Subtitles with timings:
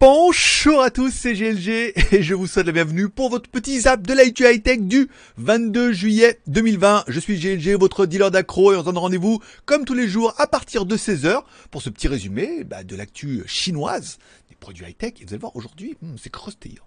[0.00, 4.00] Bonjour à tous, c'est GLG et je vous souhaite la bienvenue pour votre petit zap
[4.00, 7.04] de l'actu high-tech du 22 juillet 2020.
[7.06, 10.32] Je suis GLG, votre dealer d'accro et on se donne rendez-vous comme tous les jours
[10.38, 14.18] à partir de 16h pour ce petit résumé bah, de l'actu chinoise
[14.48, 15.14] des produits high-tech.
[15.20, 16.84] Et vous allez voir aujourd'hui, hmm, c'est croustillant.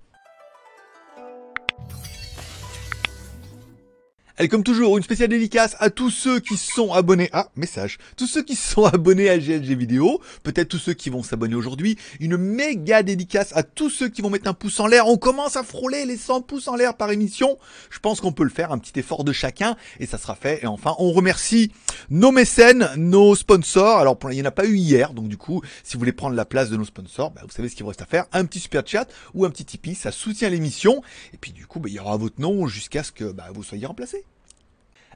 [4.36, 7.30] Allez, comme toujours, une spéciale dédicace à tous ceux qui sont abonnés.
[7.34, 8.00] Ah, message.
[8.18, 10.20] Tous ceux qui sont abonnés à GLG vidéo.
[10.42, 12.00] Peut-être tous ceux qui vont s'abonner aujourd'hui.
[12.20, 15.08] Une méga dédicace à tous ceux qui vont mettre un pouce en l'air.
[15.08, 17.60] On commence à frôler les 100 pouces en l'air par émission.
[17.92, 18.72] Je pense qu'on peut le faire.
[18.72, 19.78] Un petit effort de chacun.
[20.00, 20.64] Et ça sera fait.
[20.64, 21.72] Et enfin, on remercie
[22.10, 24.00] nos mécènes, nos sponsors.
[24.00, 25.14] Alors, il n'y en a pas eu hier.
[25.14, 27.70] Donc, du coup, si vous voulez prendre la place de nos sponsors, bah, vous savez
[27.70, 28.26] ce qu'il vous reste à faire.
[28.32, 29.94] Un petit super chat ou un petit Tipeee.
[29.94, 31.04] Ça soutient l'émission.
[31.36, 33.62] Et puis, du coup, bah, il y aura votre nom jusqu'à ce que bah, vous
[33.62, 34.23] soyez remplacé.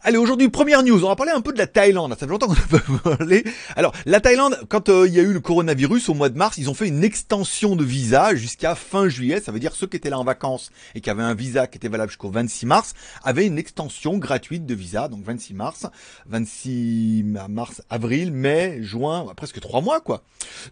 [0.03, 1.03] Allez, aujourd'hui, première news.
[1.03, 2.11] On va parler un peu de la Thaïlande.
[2.11, 3.43] Ça fait longtemps qu'on n'a pas parlé.
[3.75, 6.57] Alors, la Thaïlande, quand euh, il y a eu le coronavirus au mois de mars,
[6.59, 9.41] ils ont fait une extension de visa jusqu'à fin juillet.
[9.41, 11.77] Ça veut dire ceux qui étaient là en vacances et qui avaient un visa qui
[11.77, 15.07] était valable jusqu'au 26 mars avaient une extension gratuite de visa.
[15.07, 15.87] Donc 26 mars,
[16.27, 20.23] 26 mars, avril, mai, juin, presque trois mois, quoi.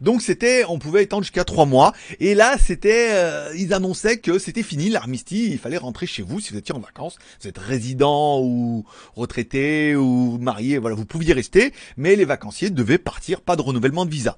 [0.02, 1.94] Donc c'était, on pouvait étendre jusqu'à trois mois.
[2.20, 5.50] Et là, c'était, euh, ils annonçaient que c'était fini l'armistice.
[5.52, 7.18] Il fallait rentrer chez vous si vous étiez en vacances.
[7.42, 8.86] Vous êtes résident ou
[9.16, 14.06] retraité ou marié, voilà, vous pouviez rester, mais les vacanciers devaient partir, pas de renouvellement
[14.06, 14.38] de visa.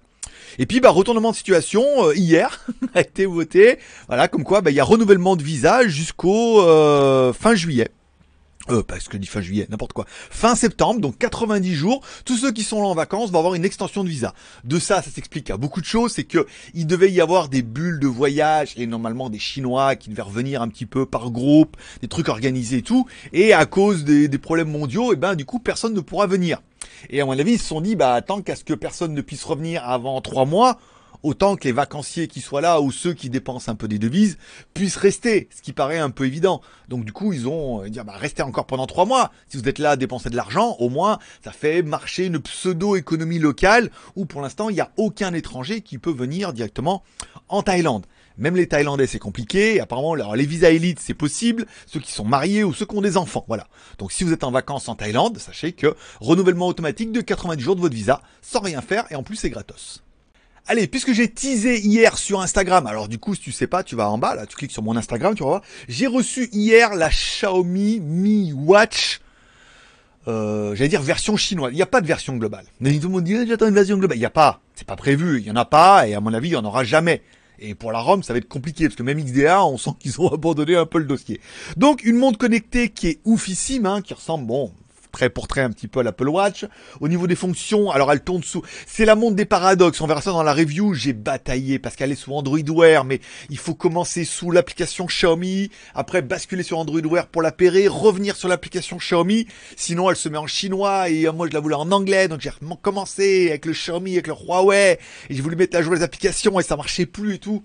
[0.60, 4.72] Et puis, bah, retournement de situation, euh, hier, a été voté, voilà, comme quoi, bah,
[4.72, 7.90] il y a renouvellement de visa jusqu'au euh, fin juillet.
[8.70, 10.06] Euh, parce que dit fin juillet, n'importe quoi.
[10.08, 13.64] Fin septembre, donc 90 jours, tous ceux qui sont là en vacances vont avoir une
[13.66, 14.34] extension de visa.
[14.66, 17.62] De ça, ça s'explique à beaucoup de choses, c'est que il devait y avoir des
[17.62, 21.78] bulles de voyage et normalement des Chinois qui devaient revenir un petit peu par groupe,
[22.02, 25.46] des trucs organisés et tout, et à cause des, problèmes mondiaux, et eh ben du
[25.46, 26.62] coup personne ne pourra venir.
[27.10, 29.22] Et à mon avis, ils se sont dit, bah tant qu'à ce que personne ne
[29.22, 30.78] puisse revenir avant trois mois,
[31.24, 34.38] autant que les vacanciers qui soient là ou ceux qui dépensent un peu des devises
[34.74, 36.62] puissent rester, ce qui paraît un peu évident.
[36.90, 39.32] Donc du coup, ils ont euh, dit bah restez encore pendant trois mois.
[39.48, 43.40] Si vous êtes là à dépenser de l'argent, au moins ça fait marcher une pseudo-économie
[43.40, 47.04] locale où pour l'instant il n'y a aucun étranger qui peut venir directement
[47.50, 48.06] en Thaïlande.
[48.38, 49.80] Même les Thaïlandais, c'est compliqué.
[49.80, 51.66] Apparemment, les visas élites, c'est possible.
[51.88, 53.46] Ceux qui sont mariés ou ceux qui ont des enfants.
[53.48, 53.68] Voilà.
[53.98, 57.76] Donc, si vous êtes en vacances en Thaïlande, sachez que renouvellement automatique de 90 jours
[57.76, 60.04] de votre visa sans rien faire et en plus, c'est gratos.
[60.70, 63.96] Allez, puisque j'ai teasé hier sur Instagram, alors du coup, si tu sais pas, tu
[63.96, 65.62] vas en bas, là, tu cliques sur mon Instagram, tu vas voir.
[65.88, 69.22] J'ai reçu hier la Xiaomi Mi Watch,
[70.28, 71.72] euh, j'allais dire version chinoise.
[71.72, 72.66] Il n'y a pas de version globale.
[72.82, 74.18] Mais tout le monde dit, j'attends une version globale.
[74.18, 74.60] Il n'y a pas.
[74.76, 75.40] C'est pas prévu.
[75.40, 77.22] Il y en a pas, et à mon avis, il n'y en aura jamais.
[77.60, 80.20] Et pour la ROM, ça va être compliqué, parce que même XDA, on sent qu'ils
[80.20, 81.40] ont abandonné un peu le dossier.
[81.78, 84.74] Donc, une montre connectée qui est oufissime, hein, qui ressemble, bon,
[85.34, 86.66] pour très un petit peu l'Apple Watch.
[87.02, 88.62] Au niveau des fonctions, alors elle tourne sous...
[88.86, 90.94] C'est la montre des paradoxes, on verra ça dans la review.
[90.94, 93.20] J'ai bataillé parce qu'elle est sous Android Wear, mais
[93.50, 98.36] il faut commencer sous l'application Xiaomi, après basculer sur Android Wear pour la l'apérer, revenir
[98.36, 99.48] sur l'application Xiaomi,
[99.78, 102.42] sinon elle se met en chinois et euh, moi je la voulais en anglais, donc
[102.42, 102.52] j'ai
[102.82, 105.00] commencé avec le Xiaomi, avec le Huawei,
[105.30, 107.64] et j'ai voulu mettre à jour les applications et ça marchait plus et tout.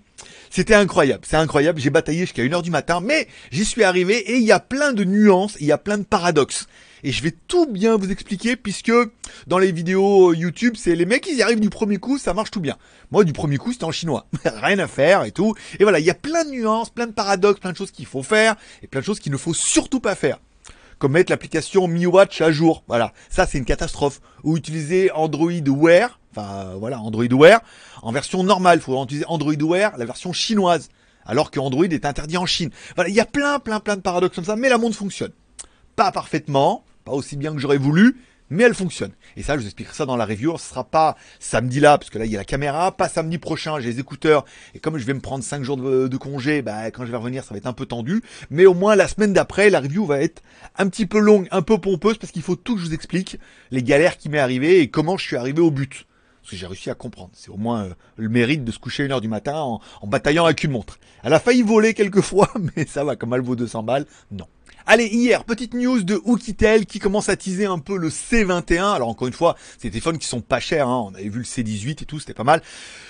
[0.49, 4.37] C'était incroyable, c'est incroyable, j'ai bataillé jusqu'à 1h du matin, mais j'y suis arrivé et
[4.37, 6.67] il y a plein de nuances, il y a plein de paradoxes
[7.03, 8.91] et je vais tout bien vous expliquer puisque
[9.47, 12.51] dans les vidéos YouTube, c'est les mecs qui y arrivent du premier coup, ça marche
[12.51, 12.77] tout bien.
[13.11, 14.25] Moi, du premier coup, c'était en chinois.
[14.45, 15.53] Rien à faire et tout.
[15.79, 18.05] Et voilà, il y a plein de nuances, plein de paradoxes, plein de choses qu'il
[18.05, 20.39] faut faire et plein de choses qu'il ne faut surtout pas faire.
[20.97, 22.83] Comme mettre l'application MiWatch à jour.
[22.87, 23.11] Voilà.
[23.29, 24.21] Ça, c'est une catastrophe.
[24.43, 26.19] Ou utiliser Android Wear.
[26.31, 27.59] Enfin, voilà, Android Wear.
[28.01, 28.77] En version normale.
[28.77, 30.87] Il faut utiliser Android Wear, la version chinoise.
[31.25, 32.69] Alors que Android est interdit en Chine.
[32.95, 34.55] Voilà, il y a plein, plein, plein de paradoxes comme ça.
[34.55, 35.31] Mais la montre fonctionne.
[35.97, 38.17] Pas parfaitement pas aussi bien que j'aurais voulu,
[38.49, 39.11] mais elle fonctionne.
[39.35, 40.57] Et ça, je vous expliquerai ça dans la review.
[40.57, 43.37] Ce sera pas samedi là, parce que là, il y a la caméra, pas samedi
[43.37, 44.45] prochain, j'ai les écouteurs.
[44.75, 47.43] Et comme je vais me prendre 5 jours de, congé, bah, quand je vais revenir,
[47.43, 48.21] ça va être un peu tendu.
[48.49, 50.43] Mais au moins, la semaine d'après, la review va être
[50.77, 53.39] un petit peu longue, un peu pompeuse, parce qu'il faut tout que je vous explique
[53.71, 56.05] les galères qui m'est arrivé et comment je suis arrivé au but.
[56.41, 57.31] Parce que j'ai réussi à comprendre.
[57.33, 60.07] C'est au moins euh, le mérite de se coucher une heure du matin en, en
[60.07, 60.99] bataillant avec une montre.
[61.23, 64.45] Elle a failli voler quelques fois, mais ça va, comme elle vaut 200 balles, non.
[64.85, 68.93] Allez, hier, petite news de Oukitel qui commence à teaser un peu le C21.
[68.93, 71.09] Alors encore une fois, c'est des téléphones qui sont pas chers, hein.
[71.09, 72.61] on avait vu le C18 et tout, c'était pas mal.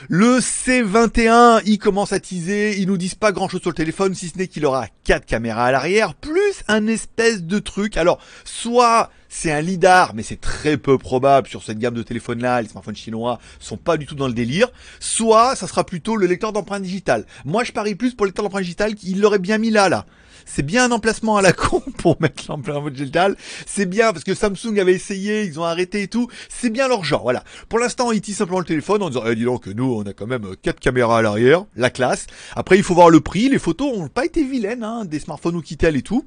[0.07, 4.13] Le C21, il commence à teaser, ils nous disent pas grand chose sur le téléphone,
[4.13, 7.97] si ce n'est qu'il aura quatre caméras à l'arrière, plus un espèce de truc.
[7.97, 12.61] Alors, soit c'est un lidar, mais c'est très peu probable sur cette gamme de téléphones-là.
[12.61, 14.71] Les smartphones chinois sont pas du tout dans le délire.
[14.99, 17.25] Soit ça sera plutôt le lecteur d'empreintes digitales.
[17.45, 20.05] Moi, je parie plus pour le lecteur d'empreintes digitales qu'il l'aurait bien mis là, là.
[20.45, 23.35] C'est bien un emplacement à la con pour mettre l'emplacement digital.
[23.65, 26.27] C'est bien parce que Samsung avait essayé, ils ont arrêté et tout.
[26.49, 27.43] C'est bien leur genre, voilà.
[27.69, 30.13] Pour l'instant, ils tissent simplement le téléphone en disant, eh, dis donc, nous, on a
[30.13, 32.27] quand même quatre caméras à l'arrière, la classe.
[32.55, 33.49] Après, il faut voir le prix.
[33.49, 36.25] Les photos ont pas été vilaines, hein, des smartphones ou Kitel et tout.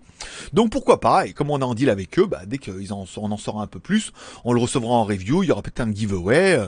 [0.52, 1.26] Donc pourquoi pas?
[1.26, 3.62] Et comme on a en deal avec eux, bah, dès qu'ils en, on en saura
[3.62, 4.12] un peu plus,
[4.44, 5.42] on le recevra en review.
[5.42, 6.58] Il y aura peut-être un giveaway.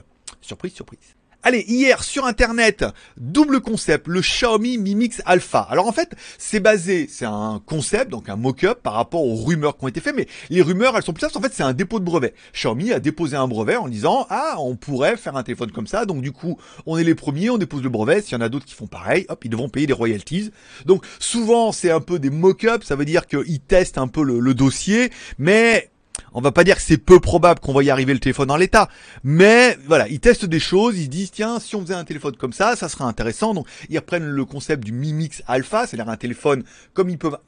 [0.41, 1.18] Surprise, surprise.
[1.45, 2.85] Allez, hier sur internet,
[3.17, 5.61] double concept, le Xiaomi Mi Mix Alpha.
[5.71, 9.79] Alors en fait, c'est basé, c'est un concept, donc un mock-up par rapport aux rumeurs
[9.79, 12.01] qui ont été faites, mais les rumeurs, elles sont plus en fait, c'est un dépôt
[12.01, 12.35] de brevet.
[12.53, 16.07] Xiaomi a déposé un brevet en disant, ah, on pourrait faire un téléphone comme ça,
[16.07, 18.49] donc du coup, on est les premiers, on dépose le brevet, s'il y en a
[18.49, 20.51] d'autres qui font pareil, hop, ils devront payer des royalties.
[20.87, 24.55] Donc souvent, c'est un peu des mock-ups, ça veut dire qu'ils testent un peu le
[24.55, 25.89] dossier, mais
[26.33, 28.57] on va pas dire que c'est peu probable qu'on va y arriver le téléphone en
[28.57, 28.89] l'état,
[29.25, 32.53] mais voilà, ils testent des choses, ils disent tiens, si on faisait un téléphone comme
[32.53, 33.55] ça, ça serait intéressant.
[33.55, 36.65] Donc ils reprennent le concept du Mi Mix Alpha, c'est-à-dire un téléphone
[36.95, 37.39] comme ils peuvent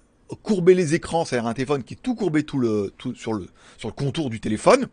[0.42, 3.48] courber les écrans, c'est-à-dire un téléphone qui est tout courbé tout le tout sur le
[3.78, 4.88] sur le contour du téléphone.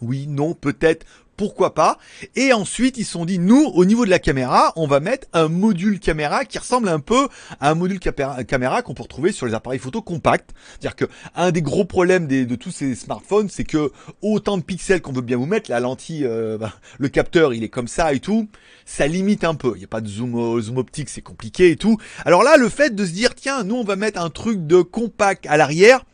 [0.00, 1.98] Oui, non, peut-être, pourquoi pas.
[2.36, 5.26] Et ensuite, ils se sont dit, nous, au niveau de la caméra, on va mettre
[5.32, 7.28] un module caméra qui ressemble un peu
[7.60, 10.50] à un module caméra qu'on peut retrouver sur les appareils photo compacts.
[10.72, 11.04] C'est-à-dire que
[11.34, 13.90] un des gros problèmes de tous ces smartphones, c'est que
[14.22, 17.62] autant de pixels qu'on veut bien vous mettre, la lentille, euh, bah, le capteur, il
[17.64, 18.48] est comme ça et tout,
[18.84, 19.72] ça limite un peu.
[19.74, 21.98] Il n'y a pas de zoom, zoom optique, c'est compliqué et tout.
[22.24, 24.82] Alors là, le fait de se dire, tiens, nous, on va mettre un truc de
[24.82, 26.04] compact à l'arrière,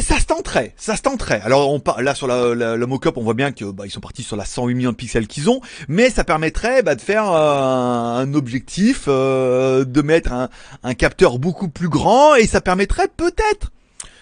[0.00, 1.40] ça se tenterait, ça se tenterait.
[1.42, 4.22] Alors on là sur la, la, mock-up, on voit bien que bah, ils sont partis
[4.22, 8.34] sur la 108 millions de pixels qu'ils ont, mais ça permettrait bah, de faire un
[8.34, 10.50] objectif, euh, de mettre un,
[10.82, 13.72] un, capteur beaucoup plus grand, et ça permettrait peut-être,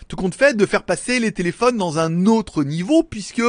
[0.06, 3.42] tout compte fait, de faire passer les téléphones dans un autre niveau, puisque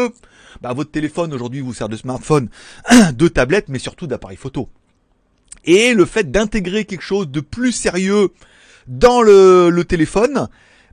[0.61, 2.49] bah, votre téléphone aujourd'hui vous sert de smartphone,
[3.13, 4.69] de tablette, mais surtout d'appareil photo.
[5.65, 8.29] Et le fait d'intégrer quelque chose de plus sérieux
[8.87, 10.47] dans le, le téléphone,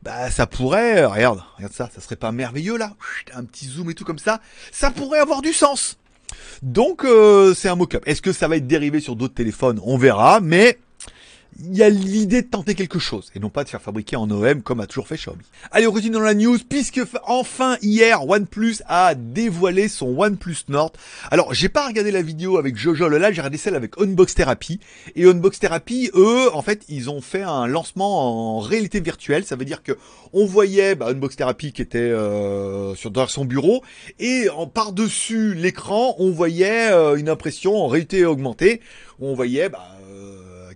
[0.06, 2.92] bah ça pourrait, euh, regarde, regarde ça, ça serait pas merveilleux là,
[3.34, 5.98] un petit zoom et tout comme ça, ça pourrait avoir du sens.
[6.62, 8.04] Donc euh, c'est un mock-up.
[8.06, 9.80] Est-ce que ça va être dérivé sur d'autres téléphones?
[9.82, 10.78] On verra, mais
[11.58, 14.30] il y a l'idée de tenter quelque chose et non pas de faire fabriquer en
[14.30, 15.42] OM comme a toujours fait Xiaomi.
[15.70, 20.92] Allez, on continue dans la news puisque enfin hier OnePlus a dévoilé son OnePlus Nord.
[21.30, 24.80] Alors, j'ai pas regardé la vidéo avec Jojo live, j'ai regardé celle avec Unbox Therapy
[25.14, 29.56] et Unbox Therapy, eux, en fait, ils ont fait un lancement en réalité virtuelle, ça
[29.56, 29.92] veut dire que
[30.32, 33.82] on voyait bah, Unbox Therapy qui était euh, sur son bureau
[34.18, 38.80] et par-dessus l'écran, on voyait euh, une impression en réalité augmentée
[39.20, 39.95] on voyait bah,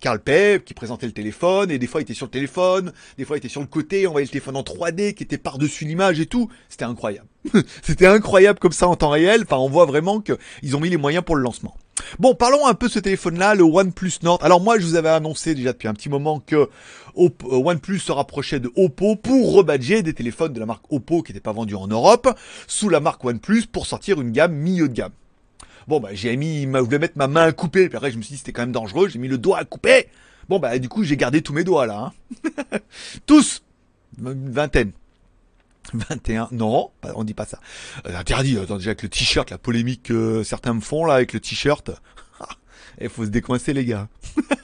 [0.00, 3.24] Carl Pep qui présentait le téléphone, et des fois il était sur le téléphone, des
[3.24, 5.84] fois il était sur le côté, on voyait le téléphone en 3D qui était par-dessus
[5.84, 6.48] l'image et tout.
[6.68, 7.28] C'était incroyable.
[7.82, 9.42] C'était incroyable comme ça en temps réel.
[9.44, 11.74] Enfin, on voit vraiment qu'ils ont mis les moyens pour le lancement.
[12.18, 14.38] Bon, parlons un peu de ce téléphone-là, le OnePlus Nord.
[14.42, 16.68] Alors moi, je vous avais annoncé déjà depuis un petit moment que
[17.16, 21.32] euh, OnePlus se rapprochait de Oppo pour rebadger des téléphones de la marque Oppo qui
[21.32, 22.28] n'étaient pas vendus en Europe
[22.66, 25.12] sous la marque OnePlus pour sortir une gamme milieu de gamme.
[25.88, 28.22] Bon, bah, j'ai mis, je voulais mettre ma main à couper, puis après, je me
[28.22, 30.08] suis dit, c'était quand même dangereux, j'ai mis le doigt à couper.
[30.48, 32.12] Bon, bah, du coup, j'ai gardé tous mes doigts, là,
[32.42, 32.78] hein.
[33.26, 33.62] Tous!
[34.18, 34.92] Une vingtaine.
[35.92, 37.58] 21, non, on dit pas ça.
[38.06, 41.32] Euh, interdit, attends, déjà avec le t-shirt, la polémique que certains me font, là, avec
[41.32, 41.90] le t-shirt.
[43.00, 44.08] Il faut se décoincer les gars.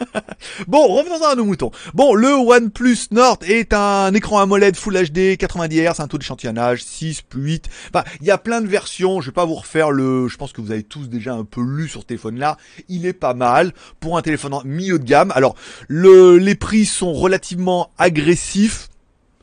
[0.69, 1.71] bon, revenons à nos moutons.
[1.95, 6.85] Bon, le OnePlus Nord est un écran AMOLED Full HD 90 Hz, un taux d'échantillonnage
[6.85, 7.69] 6 plus 8.
[7.89, 9.21] Enfin, il y a plein de versions.
[9.21, 10.29] Je vais pas vous refaire le.
[10.29, 12.59] Je pense que vous avez tous déjà un peu lu sur ce téléphone-là.
[12.89, 15.33] Il est pas mal pour un téléphone milieu de gamme.
[15.35, 15.55] Alors,
[15.89, 18.89] le, les prix sont relativement agressifs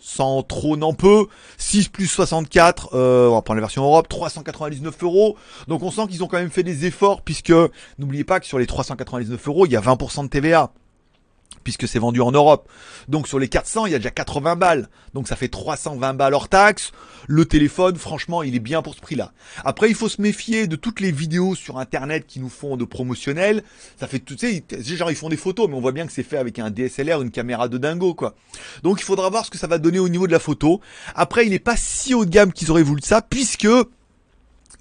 [0.04, 1.28] sans trop n'en peu.
[1.58, 5.38] 6 plus 64, euh, on va prendre la version Europe, 399 euros.
[5.68, 7.54] Donc on sent qu'ils ont quand même fait des efforts puisque
[7.98, 10.72] n'oubliez pas que sur les 399 euros, il y a 20% de TVA
[11.64, 12.70] puisque c'est vendu en Europe.
[13.08, 14.90] Donc sur les 400, il y a déjà 80 balles.
[15.14, 16.92] Donc ça fait 320 balles hors taxe.
[17.28, 19.32] Le téléphone, franchement, il est bien pour ce prix-là.
[19.64, 22.84] Après, il faut se méfier de toutes les vidéos sur Internet qui nous font de
[22.84, 23.64] promotionnels.
[23.98, 26.12] Ça fait tout, tu sais, genre ils font des photos, mais on voit bien que
[26.12, 28.36] c'est fait avec un DSLR, une caméra de dingo, quoi.
[28.84, 30.82] Donc il faudra voir ce que ça va donner au niveau de la photo.
[31.16, 33.68] Après, il n'est pas si haut de gamme qu'ils auraient voulu ça, puisque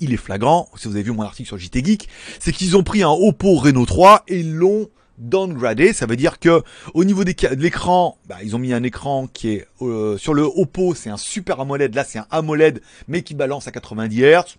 [0.01, 2.09] il est flagrant, si vous avez vu mon article sur JT Geek,
[2.41, 6.62] c'est qu'ils ont pris un Oppo Reno 3 et l'ont downgradé, ça veut dire que
[6.95, 10.42] au niveau de l'écran, bah, ils ont mis un écran qui est euh, sur le
[10.42, 14.57] Oppo, c'est un super AMOLED, là c'est un AMOLED mais qui balance à 90 Hz.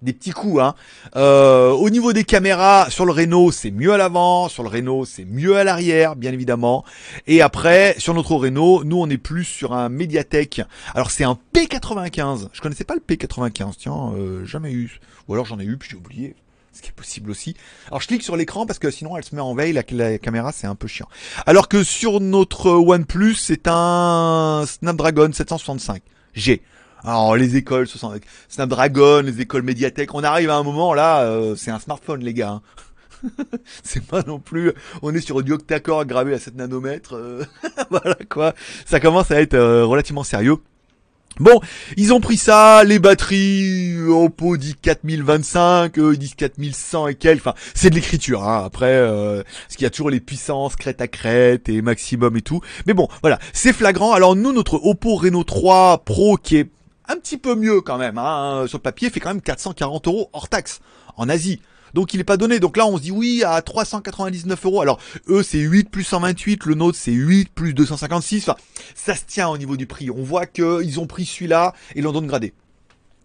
[0.00, 0.76] Des petits coups, hein.
[1.16, 5.04] Euh, au niveau des caméras, sur le Renault, c'est mieux à l'avant, sur le Renault,
[5.04, 6.84] c'est mieux à l'arrière, bien évidemment.
[7.26, 10.62] Et après, sur notre Renault, nous, on est plus sur un Mediatek.
[10.94, 12.46] Alors, c'est un P95.
[12.52, 15.00] Je connaissais pas le P95, tiens, euh, jamais eu.
[15.26, 16.36] Ou alors j'en ai eu, puis j'ai oublié.
[16.72, 17.54] Ce qui est possible aussi.
[17.88, 20.52] Alors je clique sur l'écran parce que sinon elle se met en veille, la, caméra
[20.52, 21.08] c'est un peu chiant.
[21.46, 26.60] Alors que sur notre OnePlus c'est un Snapdragon 765G.
[27.04, 27.86] Alors les écoles,
[28.48, 32.34] Snapdragon, les écoles médiathèques, on arrive à un moment là, euh, c'est un smartphone les
[32.34, 32.50] gars.
[32.50, 32.62] Hein.
[33.82, 34.72] c'est pas non plus,
[35.02, 37.44] on est sur du octa-core gravé à 7 nanomètres, euh,
[37.90, 38.54] voilà quoi.
[38.86, 40.58] Ça commence à être euh, relativement sérieux.
[41.40, 41.60] Bon,
[41.96, 47.46] ils ont pris ça, les batteries, Oppo dit 4025, eux ils disent 4100 et quelques,
[47.46, 48.64] enfin c'est de l'écriture, hein.
[48.64, 52.42] après, euh, parce qu'il y a toujours les puissances, crête à crête et maximum et
[52.42, 56.70] tout, mais bon, voilà, c'est flagrant, alors nous, notre Oppo Reno 3 Pro qui est
[57.06, 60.30] un petit peu mieux quand même, hein, sur le papier, fait quand même 440 euros
[60.32, 60.80] hors taxe,
[61.16, 61.60] en Asie,
[61.94, 62.60] donc il n'est pas donné.
[62.60, 64.80] Donc là, on se dit oui à 399 euros.
[64.80, 66.64] Alors eux, c'est 8 plus 128.
[66.66, 68.48] Le nôtre, c'est 8 plus 256.
[68.48, 68.58] Enfin,
[68.94, 70.10] ça se tient au niveau du prix.
[70.10, 72.52] On voit qu'ils ont pris celui-là et l'ont gradé.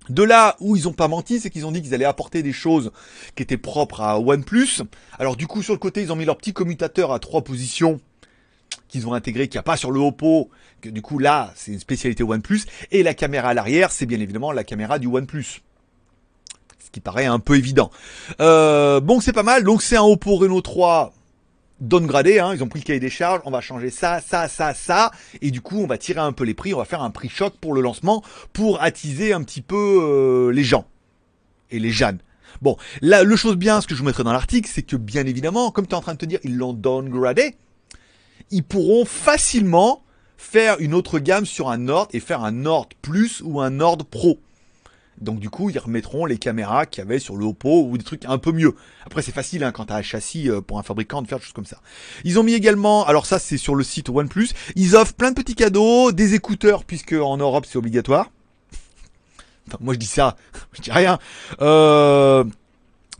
[0.10, 2.52] De là où ils ont pas menti, c'est qu'ils ont dit qu'ils allaient apporter des
[2.52, 2.92] choses
[3.36, 4.82] qui étaient propres à OnePlus.
[5.18, 8.02] Alors du coup, sur le côté, ils ont mis leur petit commutateur à trois positions
[8.90, 10.50] qu'ils ont intégré, qu'il n'y a pas sur le Oppo.
[10.82, 12.64] Que, du coup, là, c'est une spécialité OnePlus.
[12.92, 15.62] Et la caméra à l'arrière, c'est bien évidemment la caméra du OnePlus
[16.94, 17.92] qui paraît un peu évident.
[18.40, 19.66] Euh, bon, c'est pas mal.
[19.66, 21.14] Donc c'est un Oppo Reno 3
[21.82, 24.74] downgradé, hein, ils ont pris le cahier des charges, on va changer ça, ça, ça,
[24.74, 27.10] ça, et du coup on va tirer un peu les prix, on va faire un
[27.10, 28.24] prix choc pour le lancement,
[28.54, 30.86] pour attiser un petit peu euh, les gens
[31.72, 32.20] et les jeunes.
[32.62, 35.26] Bon, là, le chose bien, ce que je vous mettrai dans l'article, c'est que bien
[35.26, 37.58] évidemment, comme tu es en train de te dire, ils l'ont downgradé,
[38.52, 40.04] ils pourront facilement
[40.38, 43.98] faire une autre gamme sur un Nord et faire un Nord Plus ou un Nord
[44.10, 44.40] Pro.
[45.22, 48.04] Donc du coup, ils remettront les caméras qu'il y avait sur le Oppo ou des
[48.04, 48.76] trucs un peu mieux.
[49.06, 51.44] Après, c'est facile hein, quand t'as un châssis euh, pour un fabricant de faire des
[51.44, 51.80] choses comme ça.
[52.24, 55.36] Ils ont mis également, alors ça c'est sur le site OnePlus, ils offrent plein de
[55.36, 58.32] petits cadeaux, des écouteurs puisque en Europe c'est obligatoire.
[59.80, 60.36] Moi je dis ça,
[60.74, 61.20] je dis rien.
[61.62, 62.44] Euh,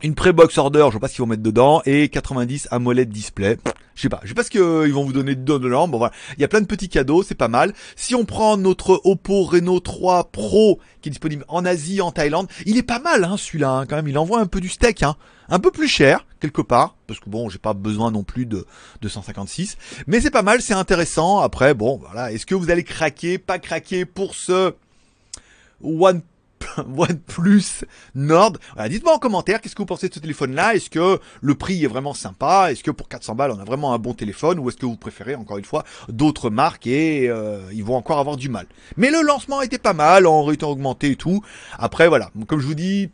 [0.02, 3.58] une pré-box order, je sais pas ce qu'ils vont mettre dedans, et 90 AMOLED display.
[3.94, 5.88] Je sais pas, je sais pas ce qu'ils vont vous donner dedans.
[5.88, 7.72] Bon voilà, il y a plein de petits cadeaux, c'est pas mal.
[7.96, 12.48] Si on prend notre Oppo Reno 3 Pro qui est disponible en Asie, en Thaïlande,
[12.66, 14.08] il est pas mal hein, celui-là hein, quand même.
[14.08, 15.16] Il envoie un peu du steak, hein.
[15.48, 18.66] un peu plus cher quelque part, parce que bon, j'ai pas besoin non plus de
[19.00, 21.38] 256, mais c'est pas mal, c'est intéressant.
[21.38, 24.74] Après, bon voilà, est-ce que vous allez craquer, pas craquer pour ce
[25.82, 26.22] One
[26.96, 28.54] OnePlus Nord.
[28.88, 30.74] Dites-moi en commentaire qu'est-ce que vous pensez de ce téléphone-là?
[30.74, 32.70] Est-ce que le prix est vraiment sympa?
[32.70, 34.58] Est-ce que pour 400 balles on a vraiment un bon téléphone?
[34.58, 38.18] Ou est-ce que vous préférez encore une fois d'autres marques et euh, ils vont encore
[38.18, 38.66] avoir du mal?
[38.96, 41.42] Mais le lancement était pas mal, en réalité augmenté et tout.
[41.78, 43.10] Après voilà, comme je vous dis,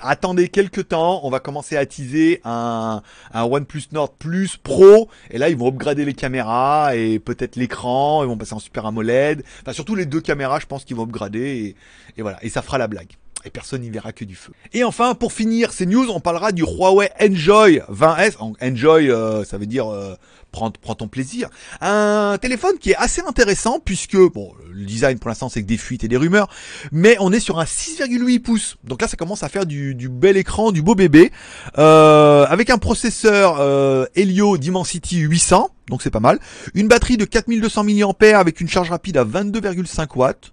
[0.00, 3.02] attendez quelques temps, on va commencer à teaser un,
[3.32, 8.22] un OnePlus Nord Plus Pro, et là ils vont upgrader les caméras et peut-être l'écran,
[8.22, 11.04] ils vont passer en Super AMOLED, enfin surtout les deux caméras je pense qu'ils vont
[11.04, 11.76] upgrader, et,
[12.18, 13.12] et voilà, et ça fera la blague
[13.44, 14.52] et personne n'y verra que du feu.
[14.72, 18.36] Et enfin, pour finir ces news, on parlera du Huawei Enjoy 20S.
[18.38, 20.16] Enjoy, euh, ça veut dire euh,
[20.50, 21.48] prends, ton plaisir.
[21.80, 25.76] Un téléphone qui est assez intéressant puisque, bon, le design pour l'instant c'est que des
[25.76, 26.48] fuites et des rumeurs,
[26.90, 28.76] mais on est sur un 6,8 pouces.
[28.84, 31.30] Donc là, ça commence à faire du, bel écran, du beau bébé,
[31.78, 36.40] euh, avec un processeur Helio Dimensity 800, donc c'est pas mal.
[36.74, 40.52] Une batterie de 4200 mAh avec une charge rapide à 22,5 watts.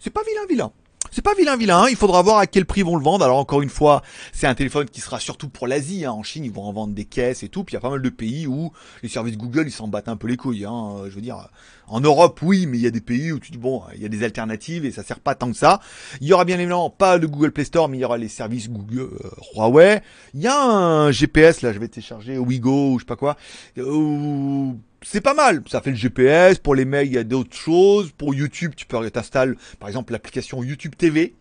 [0.00, 0.72] C'est pas vilain vilain.
[1.16, 1.86] C'est pas vilain vilain, hein.
[1.88, 3.24] il faudra voir à quel prix vont le vendre.
[3.24, 6.04] Alors encore une fois, c'est un téléphone qui sera surtout pour l'Asie.
[6.04, 6.12] Hein.
[6.12, 7.64] En Chine, ils vont en vendre des caisses et tout.
[7.64, 8.70] Puis il y a pas mal de pays où
[9.02, 10.66] les services Google, ils s'en battent un peu les couilles.
[10.66, 11.04] Hein.
[11.08, 11.48] Je veux dire,
[11.86, 14.04] en Europe, oui, mais il y a des pays où tu dis bon, il y
[14.04, 15.80] a des alternatives et ça sert pas tant que ça.
[16.20, 18.28] Il y aura bien évidemment pas de Google Play Store, mais il y aura les
[18.28, 20.02] services Google euh, Huawei.
[20.34, 23.38] Il y a un GPS là, je vais télécharger Wigo ou je sais pas quoi.
[23.78, 24.72] Euh,
[25.08, 25.62] c'est pas mal.
[25.68, 26.58] Ça fait le GPS.
[26.58, 28.10] Pour les mails, il y a d'autres choses.
[28.10, 31.34] Pour YouTube, tu peux t'installer, par exemple, l'application YouTube TV.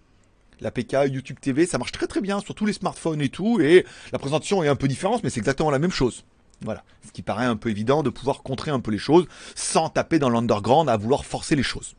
[0.61, 3.59] L'APK YouTube TV, ça marche très très bien sur tous les smartphones et tout.
[3.59, 6.25] Et la présentation est un peu différente, mais c'est exactement la même chose.
[6.61, 6.83] Voilà.
[7.05, 10.19] Ce qui paraît un peu évident de pouvoir contrer un peu les choses sans taper
[10.19, 11.95] dans l'underground à vouloir forcer les choses.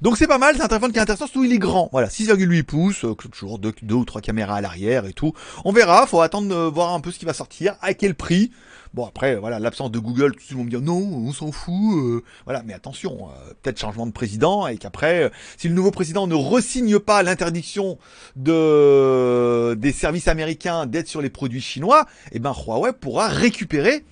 [0.00, 1.88] Donc c'est pas mal, c'est un téléphone qui est intéressant, surtout il est grand.
[1.92, 5.32] Voilà, 6,8 pouces, euh, toujours deux, ou trois caméras à l'arrière et tout.
[5.64, 8.50] On verra, faut attendre de voir un peu ce qui va sortir, à quel prix.
[8.94, 11.74] Bon après, voilà, l'absence de Google, tout le monde me dire non, on s'en fout.
[11.74, 12.22] Euh.
[12.44, 16.34] voilà, mais attention, euh, peut-être changement de président et qu'après, si le nouveau président ne
[16.34, 17.98] resigne pas l'interdiction
[18.36, 24.04] de des services américains d'être sur les produits chinois, eh ben Huawei pourra récupérer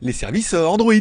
[0.00, 0.94] les services Android.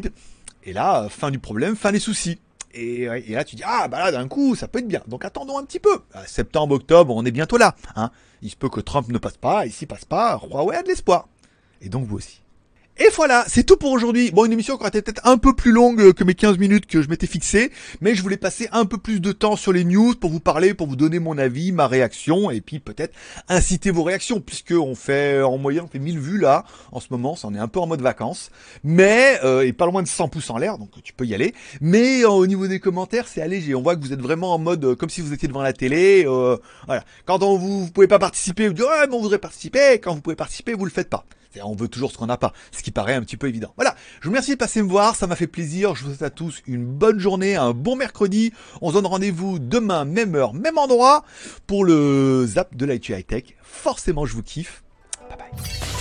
[0.66, 2.40] Et là, fin du problème, fin des soucis.
[2.74, 5.02] Et, là, tu dis, ah, bah là, d'un coup, ça peut être bien.
[5.08, 6.00] Donc attendons un petit peu.
[6.26, 7.76] septembre, octobre, on est bientôt là.
[7.96, 8.12] Hein.
[8.42, 10.88] Il se peut que Trump ne passe pas, et s'il passe pas, Huawei a de
[10.88, 11.28] l'espoir.
[11.82, 12.43] Et donc vous aussi.
[13.00, 14.30] Et voilà, c'est tout pour aujourd'hui.
[14.30, 16.86] Bon, une émission qui aurait été peut-être un peu plus longue que mes 15 minutes
[16.86, 17.72] que je m'étais fixé,
[18.02, 20.76] mais je voulais passer un peu plus de temps sur les news pour vous parler,
[20.76, 23.16] pour vous donner mon avis, ma réaction, et puis peut-être
[23.50, 27.08] inciter vos réactions, puisque on fait, en moyenne, on fait 1000 vues là, en ce
[27.10, 28.52] moment, ça en est un peu en mode vacances,
[28.84, 31.56] mais, euh, et pas loin de 100 pouces en l'air, donc tu peux y aller,
[31.82, 34.60] mais euh, au niveau des commentaires, c'est allégé, on voit que vous êtes vraiment en
[34.60, 37.04] mode, euh, comme si vous étiez devant la télé, euh, voilà.
[37.26, 40.22] Quand vous, vous pouvez pas participer, vous dites, ouais, mais on voudrait participer, quand vous
[40.22, 41.26] pouvez participer, vous le faites pas.
[41.64, 43.74] On veut toujours ce qu'on n'a pas, ce qui paraît un petit peu évident.
[43.76, 45.96] Voilà, je vous remercie de passer me voir, ça m'a fait plaisir.
[45.96, 48.54] Je vous souhaite à tous une bonne journée, un bon mercredi.
[48.82, 51.24] On se donne rendez-vous demain, même heure, même endroit,
[51.68, 53.44] pour le zap de l'IT High Tech.
[53.62, 54.84] Forcément, je vous kiffe.
[55.30, 55.93] Bye bye.